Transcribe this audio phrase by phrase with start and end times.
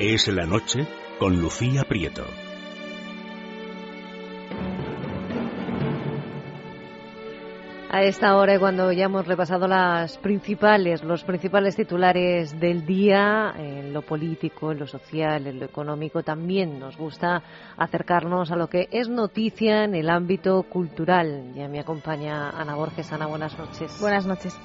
[0.00, 0.86] Es la noche
[1.18, 2.24] con Lucía Prieto.
[7.90, 13.52] A esta hora y cuando ya hemos repasado las principales, los principales titulares del día,
[13.58, 17.42] en lo político, en lo social, en lo económico, también nos gusta
[17.76, 21.54] acercarnos a lo que es noticia en el ámbito cultural.
[21.56, 23.12] Ya me acompaña Ana Borges.
[23.12, 23.98] Ana, buenas noches.
[24.00, 24.56] Buenas noches.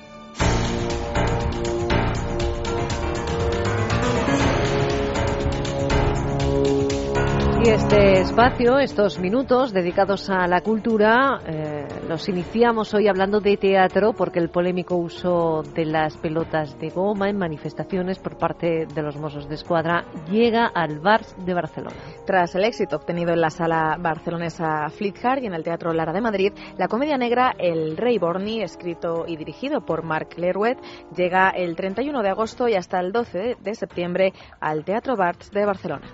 [7.65, 14.11] Este espacio, estos minutos dedicados a la cultura, eh, los iniciamos hoy hablando de teatro
[14.11, 19.15] porque el polémico uso de las pelotas de goma en manifestaciones por parte de los
[19.15, 21.95] Mossos de Escuadra llega al Bars de Barcelona.
[22.25, 26.19] Tras el éxito obtenido en la sala barcelonesa Flithard y en el Teatro Lara de
[26.19, 30.79] Madrid, la comedia negra El Rey Borny, escrito y dirigido por Marc Lerwet,
[31.15, 35.65] llega el 31 de agosto y hasta el 12 de septiembre al Teatro Bars de
[35.65, 36.11] Barcelona.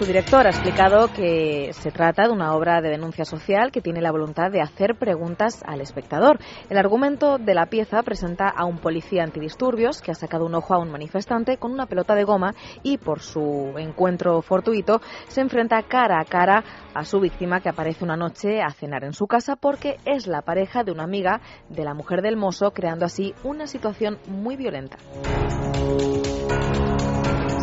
[0.00, 4.00] Su director ha explicado que se trata de una obra de denuncia social que tiene
[4.00, 6.38] la voluntad de hacer preguntas al espectador.
[6.70, 10.72] El argumento de la pieza presenta a un policía antidisturbios que ha sacado un ojo
[10.72, 15.82] a un manifestante con una pelota de goma y por su encuentro fortuito se enfrenta
[15.82, 16.64] cara a cara
[16.94, 20.40] a su víctima que aparece una noche a cenar en su casa porque es la
[20.40, 24.96] pareja de una amiga de la mujer del mozo creando así una situación muy violenta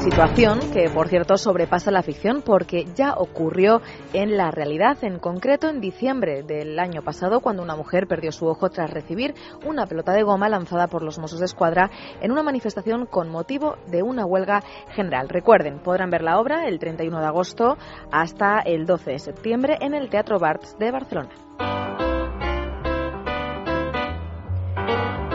[0.10, 3.82] situación que, por cierto, sobrepasa la ficción porque ya ocurrió
[4.14, 8.48] en la realidad, en concreto en diciembre del año pasado, cuando una mujer perdió su
[8.48, 9.36] ojo tras recibir
[9.66, 11.92] una pelota de goma lanzada por los Mossos de Escuadra
[12.22, 14.64] en una manifestación con motivo de una huelga
[14.96, 15.28] general.
[15.28, 17.78] Recuerden, podrán ver la obra el 31 de agosto
[18.10, 21.32] hasta el 12 de septiembre en el Teatro Barts de Barcelona.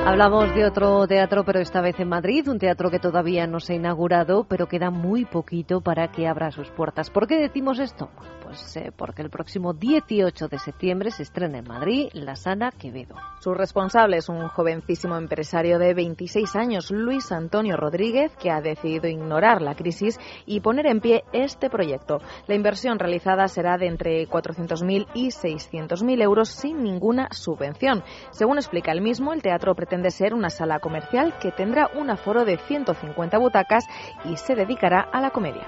[0.05, 3.75] Hablamos de otro teatro, pero esta vez en Madrid, un teatro que todavía no se
[3.75, 7.09] ha inaugurado, pero queda muy poquito para que abra sus puertas.
[7.09, 8.11] ¿Por qué decimos esto?
[8.43, 13.15] Pues eh, porque el próximo 18 de septiembre se estrena en Madrid La Sana Quevedo.
[13.39, 19.07] Su responsable es un jovencísimo empresario de 26 años, Luis Antonio Rodríguez, que ha decidido
[19.07, 22.19] ignorar la crisis y poner en pie este proyecto.
[22.49, 28.03] La inversión realizada será de entre 400.000 y 600.000 euros sin ninguna subvención.
[28.33, 32.45] Según explica el mismo, el teatro pretende ser una sala comercial que tendrá un aforo
[32.45, 33.87] de 150 butacas
[34.25, 35.67] y se dedicará a la comedia.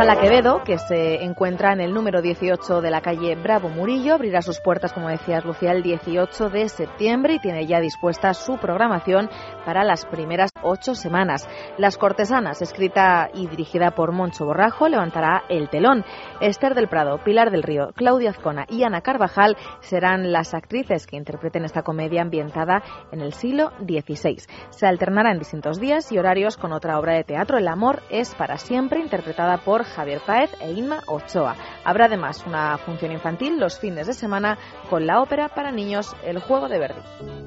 [0.00, 4.14] La Sala Quevedo, que se encuentra en el número 18 de la calle Bravo Murillo,
[4.14, 8.56] abrirá sus puertas, como decías Lucía, el 18 de septiembre y tiene ya dispuesta su
[8.56, 9.28] programación
[9.66, 11.46] para las primeras ocho semanas.
[11.76, 16.02] Las Cortesanas, escrita y dirigida por Moncho Borrajo, levantará el telón.
[16.40, 21.18] Esther del Prado, Pilar del Río, Claudia Azcona y Ana Carvajal serán las actrices que
[21.18, 24.38] interpreten esta comedia ambientada en el siglo XVI.
[24.70, 28.34] Se alternará en distintos días y horarios con otra obra de teatro, El amor es
[28.34, 31.56] para siempre, interpretada por Javier Páez e Inma Ochoa.
[31.84, 34.58] Habrá además una función infantil los fines de semana
[34.88, 37.39] con la ópera para niños El Juego de Verdi.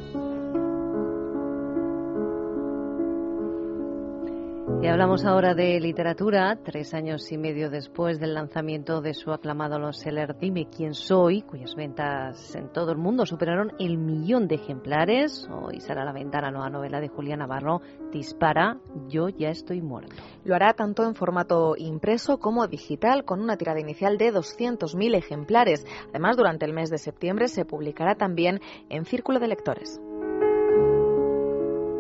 [4.83, 9.94] Y hablamos ahora de literatura, tres años y medio después del lanzamiento de su aclamado
[9.94, 15.47] seller Dime quién soy, cuyas ventas en todo el mundo superaron el millón de ejemplares.
[15.49, 17.79] Hoy sale a la venta la nueva novela de Julián Navarro,
[18.11, 18.77] Dispara,
[19.07, 20.17] yo ya estoy muerto.
[20.44, 25.85] Lo hará tanto en formato impreso como digital, con una tirada inicial de 200.000 ejemplares.
[26.09, 30.01] Además, durante el mes de septiembre se publicará también en Círculo de Lectores.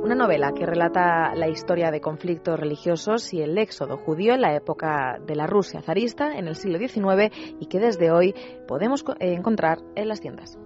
[0.03, 4.53] Una novela que relata la historia de conflictos religiosos y el éxodo judío en la
[4.53, 8.35] época de la Rusia zarista en el siglo XIX y que desde hoy
[8.67, 10.59] podemos encontrar en las tiendas.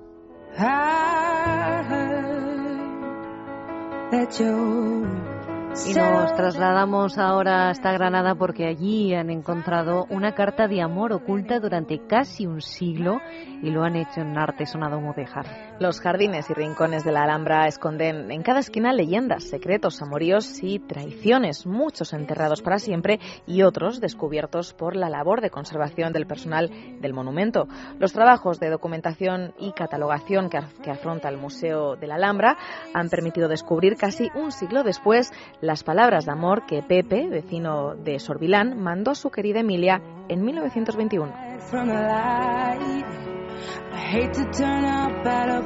[5.85, 11.59] Y nos trasladamos ahora hasta Granada porque allí han encontrado una carta de amor oculta
[11.59, 13.19] durante casi un siglo
[13.61, 15.45] y lo han hecho en artesonado mudéjar.
[15.79, 20.79] Los jardines y rincones de la Alhambra esconden en cada esquina leyendas, secretos, amoríos y
[20.79, 26.69] traiciones, muchos enterrados para siempre y otros descubiertos por la labor de conservación del personal
[26.99, 27.67] del monumento.
[27.99, 32.57] Los trabajos de documentación y catalogación que afronta el Museo de la Alhambra
[32.93, 35.31] han permitido descubrir casi un siglo después
[35.67, 40.43] las palabras de amor que Pepe, vecino de Sorbilán, mandó a su querida Emilia en
[40.43, 41.33] 1921.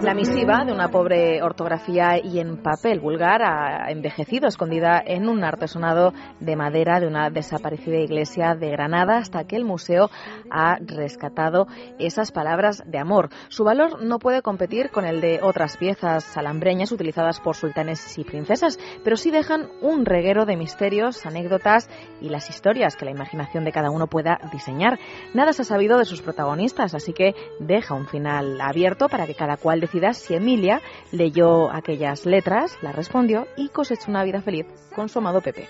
[0.01, 5.43] La misiva de una pobre ortografía y en papel vulgar ha envejecido escondida en un
[5.43, 10.09] artesonado de madera de una desaparecida iglesia de Granada hasta que el museo
[10.49, 11.67] ha rescatado
[11.99, 13.29] esas palabras de amor.
[13.49, 18.23] Su valor no puede competir con el de otras piezas salambreñas utilizadas por sultanes y
[18.23, 21.89] princesas, pero sí dejan un reguero de misterios, anécdotas
[22.21, 24.97] y las historias que la imaginación de cada uno pueda diseñar.
[25.33, 27.35] Nada se ha sabido de sus protagonistas, así que
[27.81, 30.81] deja un final abierto para que cada cual decida si Emilia
[31.11, 35.67] leyó aquellas letras, las respondió y cosechó una vida feliz con su amado Pepe.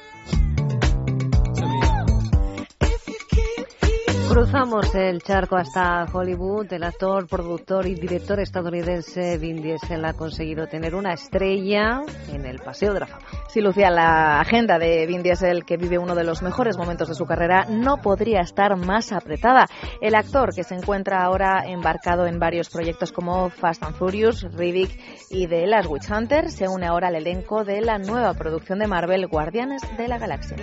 [4.31, 6.71] Cruzamos el charco hasta Hollywood.
[6.71, 12.59] El actor, productor y director estadounidense Vin Diesel ha conseguido tener una estrella en el
[12.59, 13.25] Paseo de la Fama.
[13.49, 17.15] Si Lucía, la agenda de Vin Diesel, que vive uno de los mejores momentos de
[17.15, 19.67] su carrera, no podría estar más apretada.
[19.99, 24.97] El actor, que se encuentra ahora embarcado en varios proyectos como Fast and Furious, Riddick
[25.29, 28.87] y The Last Witch Hunter, se une ahora al elenco de la nueva producción de
[28.87, 30.55] Marvel, Guardianes de la Galaxia.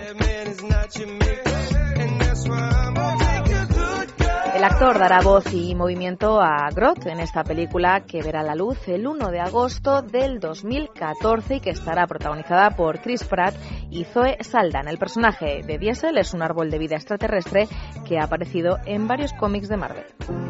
[4.59, 8.89] El actor dará voz y movimiento a Groth en esta película que verá la luz
[8.89, 13.55] el 1 de agosto del 2014 y que estará protagonizada por Chris Pratt
[13.89, 14.89] y Zoe Saldan.
[14.89, 17.69] El personaje de Diesel es un árbol de vida extraterrestre
[18.05, 20.48] que ha aparecido en varios cómics de Marvel.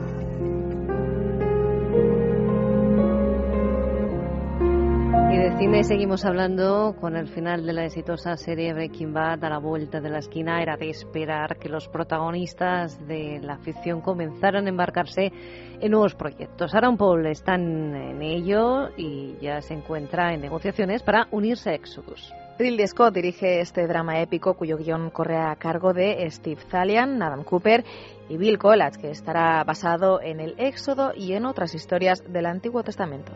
[5.39, 9.57] De cine seguimos hablando con el final de la exitosa serie Breaking Bad a la
[9.57, 10.61] vuelta de la esquina.
[10.61, 15.31] Era de esperar que los protagonistas de la ficción comenzaran a embarcarse
[15.79, 16.75] en nuevos proyectos.
[16.75, 22.33] Aaron Paul está en ello y ya se encuentra en negociaciones para unirse a Exodus.
[22.57, 27.45] Ridley Scott dirige este drama épico cuyo guion corre a cargo de Steve Zalian, Adam
[27.45, 27.85] Cooper
[28.27, 32.83] y Bill Collage, que estará basado en el Éxodo y en otras historias del Antiguo
[32.83, 33.31] Testamento.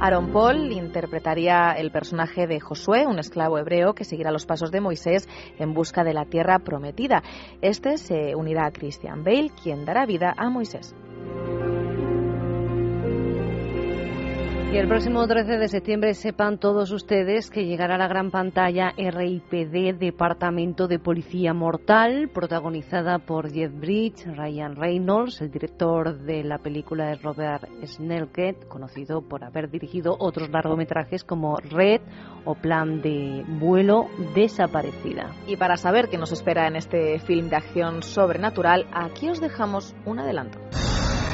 [0.00, 4.80] Aaron Paul interpretaría el personaje de Josué, un esclavo hebreo que seguirá los pasos de
[4.80, 5.28] Moisés
[5.58, 7.24] en busca de la tierra prometida.
[7.62, 10.94] Este se unirá a Christian Bale, quien dará vida a Moisés.
[14.70, 18.92] Y el próximo 13 de septiembre sepan todos ustedes que llegará a la gran pantalla
[18.98, 26.58] RIPD Departamento de Policía Mortal, protagonizada por Jeff Bridge, Ryan Reynolds, el director de la
[26.58, 32.02] película es Robert Snellket, conocido por haber dirigido otros largometrajes como Red
[32.44, 35.34] o Plan de Vuelo Desaparecida.
[35.46, 39.96] Y para saber qué nos espera en este film de acción sobrenatural, aquí os dejamos
[40.04, 40.58] un adelanto.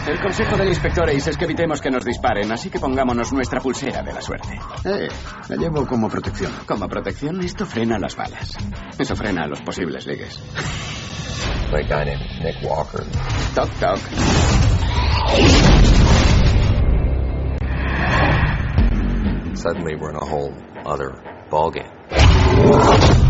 [0.07, 3.59] El consejo del inspector Ace es que evitemos que nos disparen, así que pongámonos nuestra
[3.61, 4.61] pulsera de la suerte.
[4.85, 5.09] Eh,
[5.49, 6.53] la llevo como protección.
[6.67, 8.55] Como protección, esto frena las balas.
[8.99, 10.39] Eso frena a los posibles ligues.
[11.73, 13.03] My guy named Nick Walker.
[13.55, 13.99] Toc, toc.
[19.57, 20.53] Suddenly we're in a whole
[20.85, 21.15] other
[21.51, 23.24] ballgame.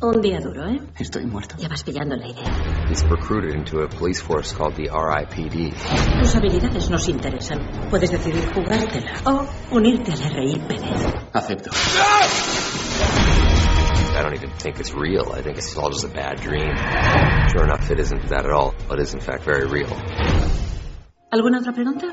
[0.00, 0.80] Un día duro, ¿eh?
[0.96, 1.56] Estoy muerto.
[1.58, 2.44] Ya vas pillando la idea.
[2.88, 5.74] He's recruited into a police force called the RIPD.
[6.20, 7.58] Tus habilidades nos interesan.
[7.90, 10.84] Puedes decidir jugártela o unirte al RIPD.
[11.32, 11.70] Acepto.
[14.14, 15.32] I don't even think it's real.
[15.32, 16.76] I think it's all just a bad dream.
[17.50, 18.74] Sure enough, it isn't that at all.
[18.92, 19.90] It is, in fact, very real.
[21.32, 22.06] ¿Alguna otra pregunta?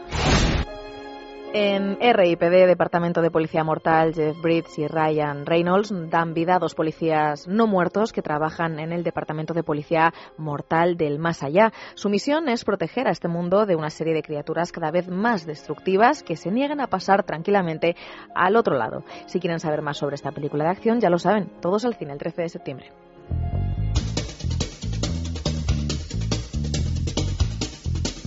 [1.57, 6.75] En RIPD, Departamento de Policía Mortal, Jeff Bridges y Ryan Reynolds dan vida a dos
[6.75, 11.71] policías no muertos que trabajan en el Departamento de Policía Mortal del Más Allá.
[11.93, 15.45] Su misión es proteger a este mundo de una serie de criaturas cada vez más
[15.45, 17.95] destructivas que se niegan a pasar tranquilamente
[18.35, 19.05] al otro lado.
[19.27, 22.11] Si quieren saber más sobre esta película de acción, ya lo saben, todos al cine
[22.11, 22.91] el 13 de septiembre.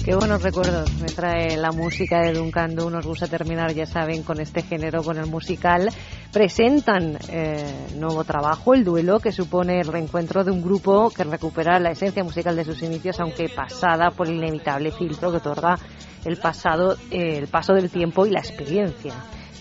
[0.08, 2.88] Qué buenos recuerdos me trae la música de Duncan Du.
[2.88, 5.90] Nos gusta terminar, ya saben, con este género, con el musical.
[6.32, 11.78] Presentan eh, nuevo trabajo, El Duelo, que supone el reencuentro de un grupo que recupera
[11.78, 15.78] la esencia musical de sus inicios, aunque pasada por el inevitable filtro que otorga
[16.24, 19.12] el pasado, eh, el paso del tiempo y la experiencia.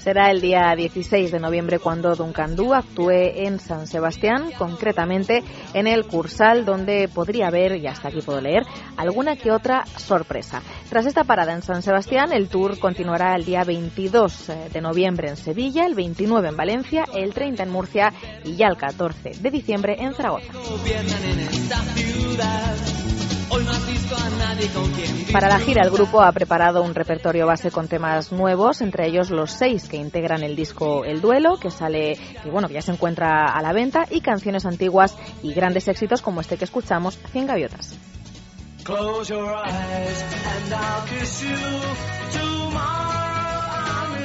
[0.07, 5.85] Será el día 16 de noviembre cuando Duncan Du actúe en San Sebastián, concretamente en
[5.85, 8.63] el Cursal, donde podría haber, y hasta aquí puedo leer,
[8.95, 10.61] alguna que otra sorpresa.
[10.87, 15.35] Tras esta parada en San Sebastián, el tour continuará el día 22 de noviembre en
[15.35, 18.13] Sevilla, el 29 en Valencia, el 30 en Murcia
[18.45, 20.53] y ya el 14 de diciembre en Zaragoza.
[25.31, 29.29] Para la gira, el grupo ha preparado un repertorio base con temas nuevos, entre ellos
[29.29, 33.45] los seis que integran el disco El Duelo, que sale, que bueno, ya se encuentra
[33.45, 37.97] a la venta, y canciones antiguas y grandes éxitos como este que escuchamos, Cien Gaviotas.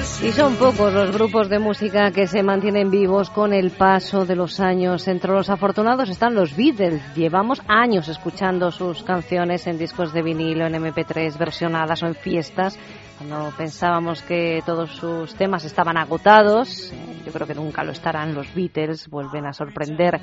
[0.03, 4.35] Y son pocos los grupos de música que se mantienen vivos con el paso de
[4.35, 5.07] los años.
[5.07, 7.01] Entre los afortunados están los Beatles.
[7.15, 12.79] Llevamos años escuchando sus canciones en discos de vinilo, en MP3, versionadas o en fiestas
[13.23, 18.35] cuando pensábamos que todos sus temas estaban agotados, eh, yo creo que nunca lo estarán.
[18.35, 20.21] Los Beatles vuelven a sorprender.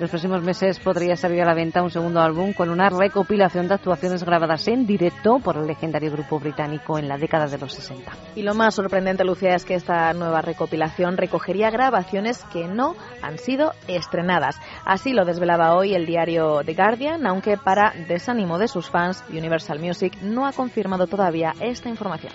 [0.00, 3.68] En los próximos meses podría salir a la venta un segundo álbum con una recopilación
[3.68, 7.74] de actuaciones grabadas en directo por el legendario grupo británico en la década de los
[7.74, 8.10] 60.
[8.34, 13.36] Y lo más sorprendente, Lucía, es que esta nueva recopilación recogería grabaciones que no han
[13.36, 14.56] sido estrenadas.
[14.86, 19.80] Así lo desvelaba hoy el diario The Guardian, aunque para desánimo de sus fans, Universal
[19.80, 22.32] Music no ha confirmado todavía esta información.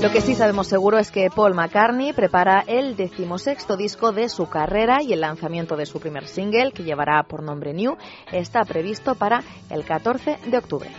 [0.00, 4.48] Lo que sí sabemos seguro es que Paul McCartney prepara el decimosexto disco de su
[4.48, 7.96] carrera y el lanzamiento de su primer single, que llevará por nombre New,
[8.30, 10.90] está previsto para el 14 de octubre.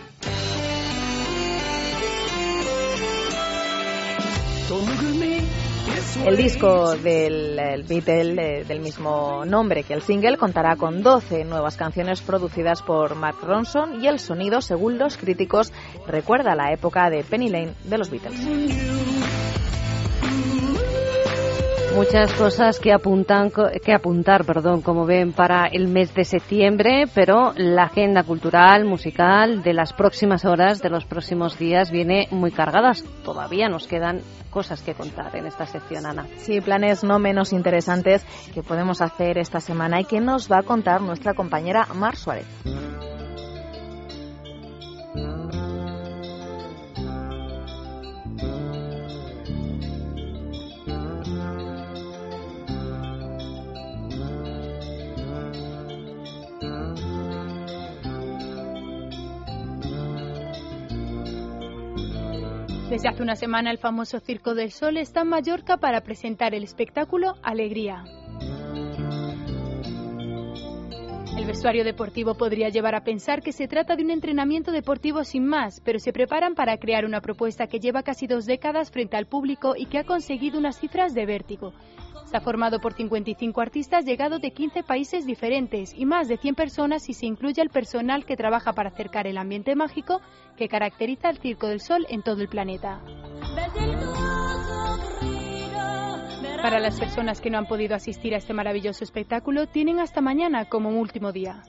[6.16, 12.20] El disco del Beatle del mismo nombre que el single contará con 12 nuevas canciones
[12.20, 15.72] producidas por Mark Ronson y el sonido, según los críticos,
[16.06, 19.49] recuerda la época de Penny Lane de los Beatles.
[22.00, 23.52] Muchas cosas que apuntan
[23.84, 29.62] que apuntar, perdón, como ven para el mes de septiembre, pero la agenda cultural, musical
[29.62, 33.04] de las próximas horas, de los próximos días viene muy cargadas.
[33.22, 36.26] Todavía nos quedan cosas que contar en esta sección, Ana.
[36.38, 40.62] Sí, planes no menos interesantes que podemos hacer esta semana y que nos va a
[40.62, 42.46] contar nuestra compañera Mar Suárez.
[62.90, 66.64] Desde hace una semana el famoso Circo del Sol está en Mallorca para presentar el
[66.64, 68.02] espectáculo Alegría.
[71.50, 75.80] Vestuario deportivo podría llevar a pensar que se trata de un entrenamiento deportivo sin más,
[75.84, 79.74] pero se preparan para crear una propuesta que lleva casi dos décadas frente al público
[79.76, 81.72] y que ha conseguido unas cifras de vértigo.
[82.24, 87.02] Está formado por 55 artistas llegados de 15 países diferentes y más de 100 personas
[87.02, 90.20] si se incluye el personal que trabaja para acercar el ambiente mágico
[90.56, 93.00] que caracteriza el Circo del Sol en todo el planeta.
[96.62, 100.66] Para las personas que no han podido asistir a este maravilloso espectáculo, tienen hasta mañana
[100.66, 101.62] como último día.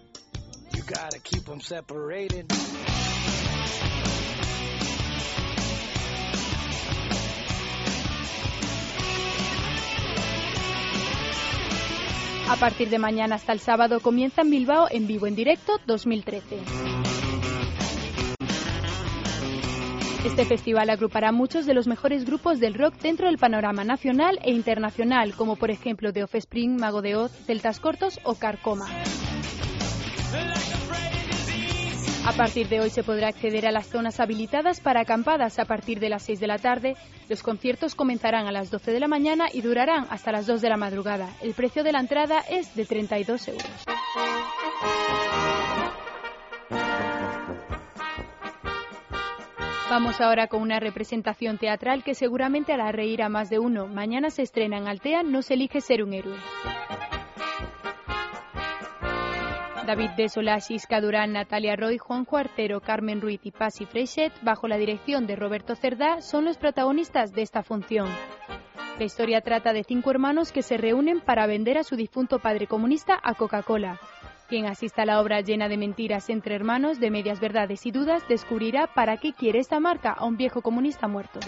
[12.49, 17.00] A partir de mañana hasta el sábado comienza en Bilbao en vivo en directo 2013.
[20.23, 24.51] Este festival agrupará muchos de los mejores grupos del rock dentro del panorama nacional e
[24.51, 28.87] internacional, como por ejemplo The Offspring, Mago de Oz, Celtas Cortos o Carcoma.
[32.23, 35.99] A partir de hoy se podrá acceder a las zonas habilitadas para acampadas a partir
[35.99, 36.95] de las 6 de la tarde.
[37.27, 40.69] Los conciertos comenzarán a las 12 de la mañana y durarán hasta las 2 de
[40.69, 41.29] la madrugada.
[41.41, 43.65] El precio de la entrada es de 32 euros.
[49.91, 53.87] Vamos ahora con una representación teatral que seguramente hará reír a más de uno.
[53.87, 56.37] Mañana se estrena en Altea No se elige ser un héroe.
[59.85, 60.29] David de
[60.69, 65.35] Isca Durán, Natalia Roy, Juan Cuartero, Carmen Ruiz y Pasi Freixet, bajo la dirección de
[65.35, 68.07] Roberto Cerdá, son los protagonistas de esta función.
[68.97, 72.65] La historia trata de cinco hermanos que se reúnen para vender a su difunto padre
[72.65, 73.99] comunista a Coca-Cola.
[74.51, 78.27] Quien asista a la obra llena de mentiras entre hermanos, de medias verdades y dudas,
[78.27, 81.39] descubrirá para qué quiere esta marca a un viejo comunista muerto.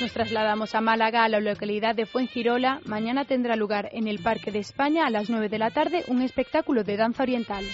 [0.00, 2.80] Nos trasladamos a Málaga, a la localidad de Fuengirola.
[2.84, 6.22] Mañana tendrá lugar en el Parque de España a las 9 de la tarde un
[6.22, 7.64] espectáculo de danza oriental.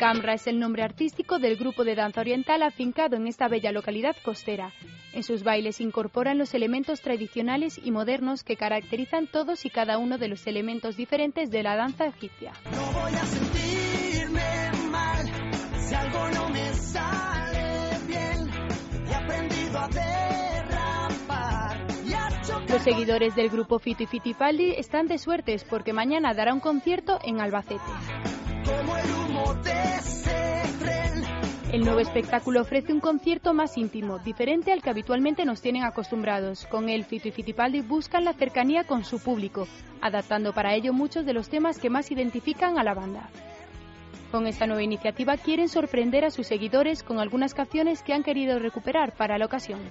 [0.00, 4.14] Alcambra es el nombre artístico del grupo de danza oriental afincado en esta bella localidad
[4.22, 4.70] costera.
[5.12, 10.16] En sus bailes incorporan los elementos tradicionales y modernos que caracterizan todos y cada uno
[10.16, 12.52] de los elementos diferentes de la danza egipcia.
[12.70, 15.26] No voy a sentirme mal.
[15.80, 18.50] Si algo no me sale bien,
[19.04, 19.88] he aprendido a
[22.68, 27.18] Los seguidores del grupo Fito y Fitipaldi están de suertes porque mañana dará un concierto
[27.24, 27.82] en Albacete.
[31.70, 36.66] El nuevo espectáculo ofrece un concierto más íntimo, diferente al que habitualmente nos tienen acostumbrados.
[36.66, 39.68] Con él, Fito y Fitipaldi buscan la cercanía con su público,
[40.00, 43.28] adaptando para ello muchos de los temas que más identifican a la banda.
[44.32, 48.58] Con esta nueva iniciativa quieren sorprender a sus seguidores con algunas canciones que han querido
[48.58, 49.80] recuperar para la ocasión.